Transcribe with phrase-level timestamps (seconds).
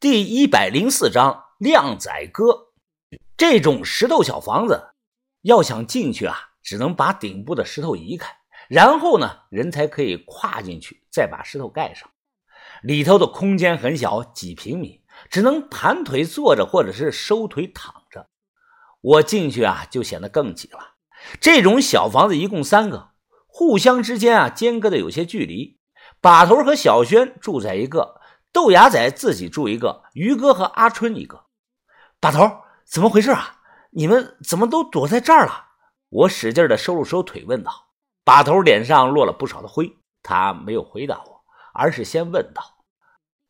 [0.00, 2.68] 第一百零四章靓仔哥。
[3.36, 4.94] 这种石头小房子，
[5.42, 8.34] 要想进去啊，只能把顶部的石头移开，
[8.70, 12.08] 然后呢，人才可以跨进去，再把石头盖上。
[12.82, 18.30] 里头的空间很小，几平米，只能盘腿坐着，或者是收腿躺着。
[19.02, 20.94] 我进去啊，就显得更挤了。
[21.42, 23.10] 这种小房子一共三个，
[23.46, 25.78] 互相之间啊间隔的有些距离。
[26.22, 28.18] 把头和小轩住在一个。
[28.52, 31.46] 豆芽仔自己住一个，于哥和阿春一个。
[32.20, 33.60] 把头，怎么回事啊？
[33.90, 35.66] 你们怎么都躲在这儿了？
[36.08, 37.72] 我使劲的收了收腿，问道。
[38.24, 42.62] 把头脸上落了不少的灰，他没有回答我，而是先问道：“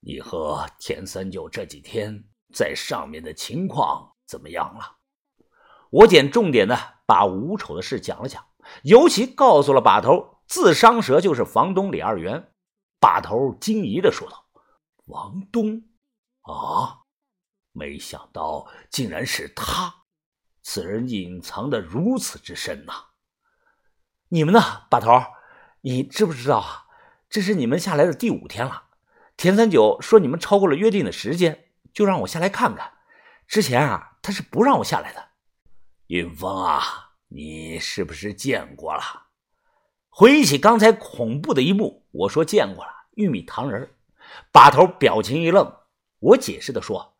[0.00, 4.96] 你和田三九这几天在上面的情况怎么样了？”
[5.90, 6.76] 我捡重点的
[7.06, 8.44] 把吴丑的事讲了讲，
[8.82, 12.52] 尤其告诉了把头，自伤蛇就是房东李二元。
[12.98, 14.45] 把头惊疑的说道。
[15.06, 15.84] 王东，
[16.42, 17.02] 啊！
[17.72, 20.04] 没想到竟然是他，
[20.62, 22.92] 此人隐藏的如此之深呐！
[24.28, 25.08] 你们呢，把头？
[25.82, 26.86] 你知不知道啊？
[27.28, 28.84] 这是你们下来的第五天了。
[29.36, 32.94] 田三九说你们超过了约定的时间，就让我下来看看。
[33.46, 35.28] 之前啊，他是不让我下来的。
[36.06, 39.28] 云峰啊，你是不是见过了？
[40.08, 43.95] 回忆起刚才恐怖的一幕，我说见过了，玉米糖人。
[44.52, 45.72] 把头表情一愣，
[46.18, 47.16] 我解释的说：“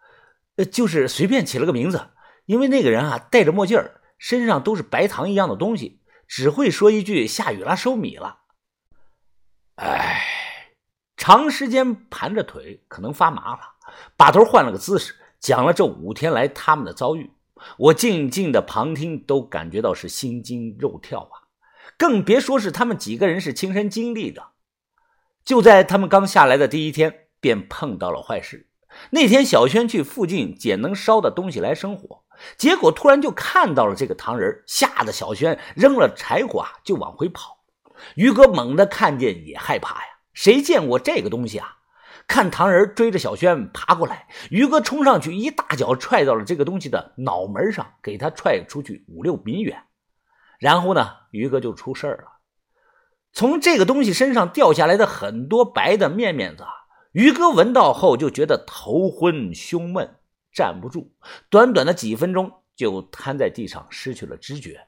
[0.57, 2.09] 呃，就是随便起了个名字，
[2.47, 3.79] 因为那个人啊戴着墨镜
[4.19, 8.41] 身上都是白糖一样的东西，只会说一句‘下雨了，收米了’。”
[9.77, 10.23] 哎，
[11.17, 13.61] 长时间盘着腿可能发麻了。
[14.17, 17.31] 把头换了个姿势，讲了这五天来他们的遭遇。
[17.79, 21.49] 我静静的旁听，都感觉到是心惊肉跳啊，
[21.97, 24.51] 更别说是他们几个人是亲身经历的。
[25.47, 28.69] 就在他们刚下来的第一天，便碰到了坏事。
[29.11, 32.25] 那天，小轩去附近捡能烧的东西来生火，
[32.58, 37.59] 结果突然就看到了这个糖人，吓得小轩扔了柴火啊，就往回跑。
[38.16, 41.76] 于哥猛地看见也害怕呀，谁见过这个东西啊？
[42.26, 49.84] 看糖人追着小轩爬过来，于哥冲上去一大脚踹到了这个东西的脑门上，给他踹出去五六米远。
[50.59, 52.32] 然后呢，于哥就出事了。
[53.36, 56.64] 从这个东西身上掉下来的很多白的面面子，
[57.12, 60.14] 于哥闻到后就觉得头昏胸闷，
[60.54, 61.12] 站不住，
[61.50, 64.86] 短短的几分钟就瘫在地上失去了知觉。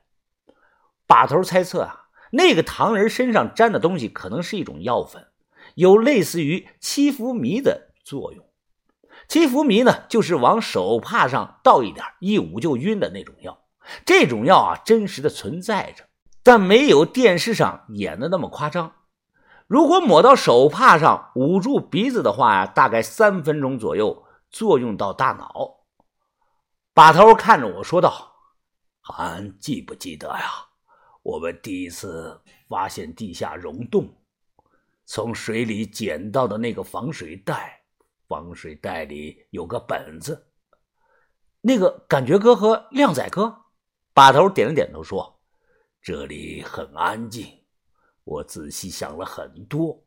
[1.07, 5.27] 把头猜测啊，那个糖人身上沾的东西可能是一种药粉，
[5.75, 8.47] 有类似于七福迷的作用。
[9.29, 13.67] 七福迷呢，就是往手帕上倒一点，一捂就晕的那种药。
[14.07, 16.08] 这种药啊，真实的存在着。
[16.49, 18.95] 但没有电视上演的那么夸张。
[19.67, 25.85] 如果抹到手帕上捂住鼻子的话呀，大概三分钟左右作用到大脑。
[26.95, 28.33] 把头看着我说道
[29.05, 30.69] ：“还记不记得呀？
[31.23, 34.09] 我们第一次发现地下溶洞，
[35.05, 37.83] 从水里捡到的那个防水袋，
[38.27, 40.47] 防水袋里有个本子。
[41.61, 43.55] 那个感觉哥和靓仔哥，
[44.15, 45.35] 把头点了点头说。”
[46.11, 47.47] 这里很安静，
[48.25, 50.03] 我仔细想了很多。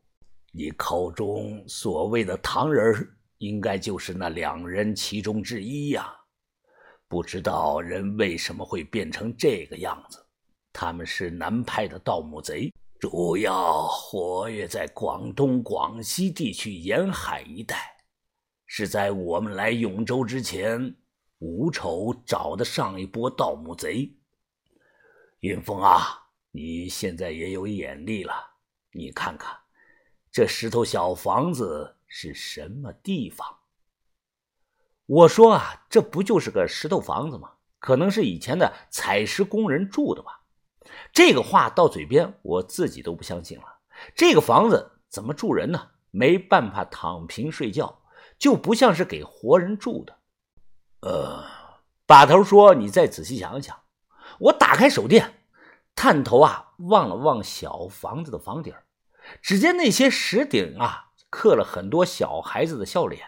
[0.50, 3.08] 你口中所谓的唐人，
[3.38, 6.12] 应该就是那两人其中之一呀。
[7.06, 10.18] 不知道人为什么会变成这个样子？
[10.72, 17.76] 他们是南派的盗墓贼，主要活跃在广东、广西地区沿海一带。
[18.66, 20.96] 是在我们来永州之前，
[21.38, 24.12] 吴丑找的上一波盗墓贼。
[25.42, 28.32] 云峰啊，你现在也有眼力了，
[28.92, 29.52] 你看看
[30.30, 33.58] 这石头小房子是什么地方？
[35.04, 37.54] 我说啊，这不就是个石头房子吗？
[37.80, 40.44] 可能是以前的采石工人住的吧。
[41.12, 43.64] 这个话到嘴边，我自己都不相信了。
[44.14, 45.90] 这个房子怎么住人呢？
[46.12, 48.04] 没办法躺平睡觉，
[48.38, 50.16] 就不像是给活人住的。
[51.00, 51.44] 呃，
[52.06, 53.81] 把头说，你再仔细想想。
[54.42, 55.44] 我打开手电，
[55.94, 58.74] 探头啊望了望小房子的房顶
[59.40, 63.24] 只见那些石顶啊刻了很多小孩子的笑脸，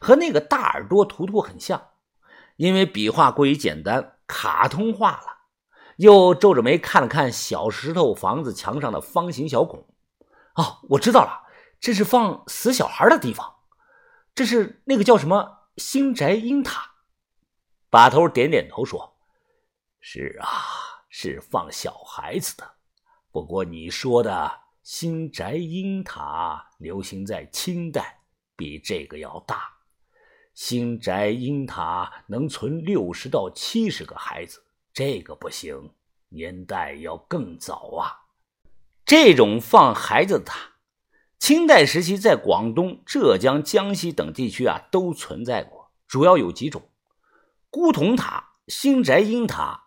[0.00, 1.90] 和那个大耳朵图图很像，
[2.56, 5.36] 因为笔画过于简单，卡通化了。
[5.98, 9.86] 又皱着眉看了看小石头房子墙上的方形小孔，
[10.56, 11.44] 哦，我知道了，
[11.78, 13.54] 这是放死小孩的地方，
[14.34, 16.90] 这是那个叫什么新宅阴塔。
[17.88, 19.15] 把头点点头说。
[20.08, 20.46] 是啊，
[21.10, 22.64] 是放小孩子的。
[23.32, 28.20] 不过你说的新宅阴塔流行在清代，
[28.54, 29.68] 比这个要大。
[30.54, 34.62] 新宅阴塔能存六十到七十个孩子，
[34.92, 35.92] 这个不行，
[36.28, 38.30] 年代要更早啊。
[39.04, 40.76] 这种放孩子的塔，
[41.40, 46.88] 清代时期在广东、浙江、江西等地区啊都存在过，主要有几种：
[47.70, 49.85] 孤童塔、新宅阴塔、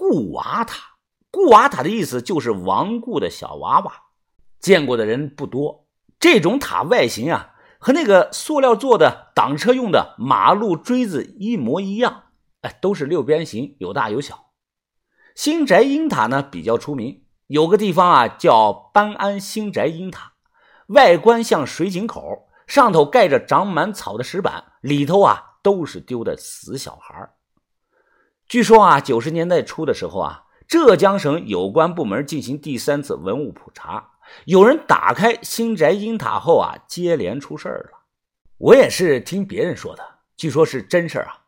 [0.00, 0.96] 固娃塔。
[1.30, 3.92] 固娃塔的意思就是亡故的小娃娃，
[4.58, 5.86] 见过的人不多。
[6.18, 12.22] 这种塔外形啊，和那个塑料做的挡车用的马路锥子一模一样，
[12.62, 14.46] 哎，都是六边形，有大有小。
[15.34, 20.32] 新宅英塔呢比较出名，有个地方啊叫班安新宅英塔，
[20.86, 27.30] 外观像水井口，上头盖着长满草的石板，里头啊都是丢的死小孩。
[28.50, 30.46] 据说啊，九十年代初的时候啊。
[30.66, 34.10] 浙江省有关部门进行第三次文物普查，
[34.44, 37.98] 有人打开新宅阴塔后啊，接连出事儿了。
[38.58, 40.02] 我也是听别人说的，
[40.36, 41.42] 据说是真事儿啊。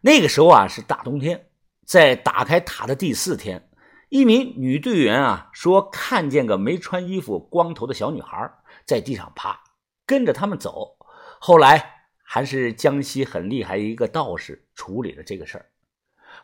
[0.00, 1.46] 那个时候啊是大冬天，
[1.86, 3.68] 在打开塔的第四天，
[4.08, 8.48] 一名女队员啊说看见个没穿衣服、光头的小女孩
[8.84, 9.60] 在地上爬，
[10.04, 10.96] 跟着他们走。
[11.40, 15.66] 后来还是江西很厉害一个道士处理了这个事儿。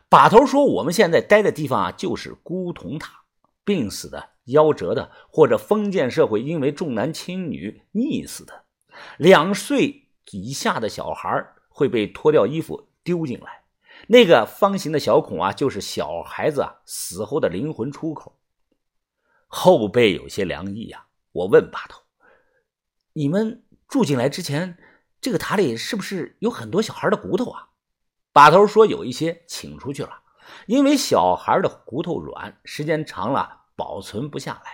[0.09, 3.25] 把头说：“我们现在待的地方啊，就是孤童塔，
[3.63, 8.63] 病死的、夭折的，或者封建社会因为重男轻女溺死的，
[9.17, 13.61] 两岁以下的小孩会被脱掉衣服丢进来，
[14.07, 18.35] 那个方形的小孔啊，就是小孩子啊死后的灵魂出口。”
[19.45, 22.01] 后背有些凉意啊，我问把头
[23.13, 24.79] ：“你们住进来之前，
[25.21, 27.67] 这个塔里是不是有很多小孩的骨头啊？”
[28.31, 30.21] 把头说：“有一些请出去了，
[30.67, 34.71] 因为小孩的骨头软，时间长了保存不下来。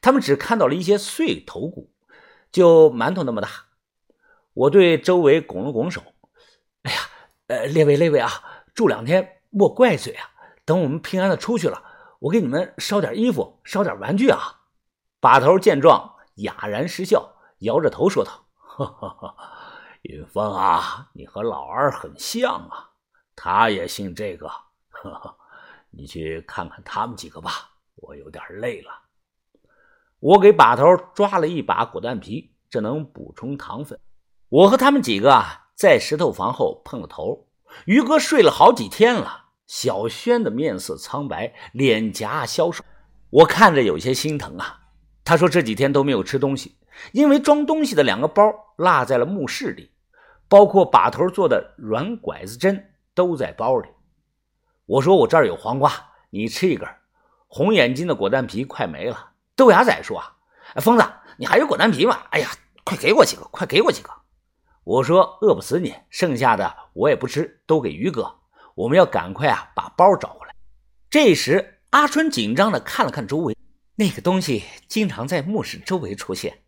[0.00, 1.92] 他们只看到了一些碎头骨，
[2.50, 3.48] 就馒头那么大。”
[4.54, 6.02] 我对周围拱了拱手
[6.84, 6.98] ：“哎呀，
[7.46, 8.30] 呃，列位列位啊，
[8.74, 10.30] 住两天莫怪罪啊！
[10.64, 11.82] 等我们平安的出去了，
[12.18, 14.60] 我给你们捎点衣服，捎点玩具啊！”
[15.18, 19.36] 把头见状哑然失笑，摇着头说道：“哈哈哈，
[20.02, 22.90] 云峰啊，你和老二很像啊。”
[23.34, 24.46] 他也信这个，
[24.90, 25.34] 呵呵，
[25.90, 28.90] 你去看看他们几个吧，我有点累了。
[30.20, 30.84] 我给把头
[31.14, 33.98] 抓了一把果蛋皮，这能补充糖分。
[34.48, 37.48] 我和他们几个啊，在石头房后碰了头。
[37.86, 42.84] 于哥睡了好几天了，小轩的面色苍白，脸颊消瘦，
[43.30, 44.78] 我看着有些心疼啊。
[45.24, 46.76] 他说这几天都没有吃东西，
[47.12, 48.44] 因为装东西的两个包
[48.76, 49.90] 落在了墓室里，
[50.52, 52.90] 包括把头做的软拐子针。
[53.14, 53.90] 都在包里。
[54.86, 55.92] 我说我这儿有黄瓜，
[56.30, 56.88] 你吃一根。
[57.46, 59.32] 红眼睛的果丹皮快没了。
[59.54, 60.18] 豆芽仔说
[60.74, 61.04] ：“哎，疯子，
[61.36, 62.22] 你还有果丹皮吗？
[62.30, 62.50] 哎呀，
[62.84, 64.10] 快给我几个，快给我几个。”
[64.84, 68.34] 我说：“饿不死你，剩下的我也不吃，都给于哥。
[68.74, 70.54] 我们要赶快啊，把包找回来。”
[71.10, 73.54] 这时，阿春紧张的看了看周围，
[73.96, 76.62] 那个东西经常在墓室周围出现。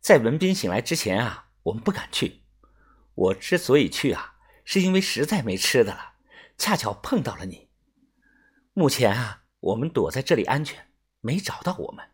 [0.00, 2.39] 在文斌醒来之前啊，我们不敢去。
[3.20, 4.34] 我之所以去啊。
[4.62, 6.12] 是因为实在没吃的了，
[6.56, 7.70] 恰巧碰到了你。
[8.72, 10.86] 目前啊，我们躲在这里安全，
[11.20, 12.04] 没找到我们。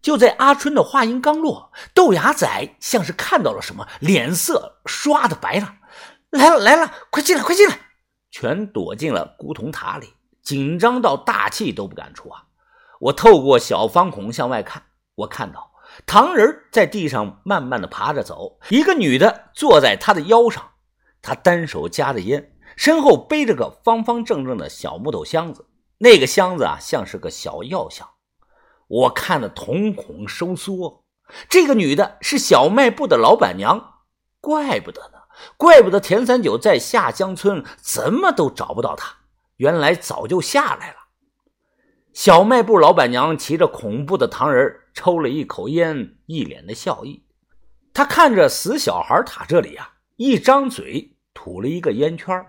[0.00, 5.78] 就在阿春的话音刚落，豆芽仔像是看到了什么，脸色唰的白了。
[6.30, 7.76] 来了来了，快进来快进来！
[8.30, 12.44] 全躲进了古铜塔里，紧张到大气都不敢出啊！
[13.00, 14.84] 我透过小方孔向外看，
[15.16, 15.71] 我看到
[16.06, 20.70] 唐人在地上慢慢的爬着走，一个女的坐在他的腰上。
[21.20, 25.66] 他单手夹着烟，身后背着个方方正正的小木头箱子，
[25.98, 28.08] 那个箱子啊像是个小药箱。
[28.88, 31.04] 我看的瞳孔收缩。
[31.48, 34.00] 这个女的是小卖部的老板娘，
[34.40, 35.18] 怪不得呢，
[35.56, 39.14] 怪不得田三九在下江村怎么都找不到她，
[39.56, 40.96] 原来早就下来了。
[42.12, 47.22] 小卖部老板娘骑着恐怖的唐人，抽了一口烟，一脸的笑意。
[47.94, 51.10] 他看着死小孩塔这里啊，一张嘴。
[51.34, 52.44] 吐了一个烟圈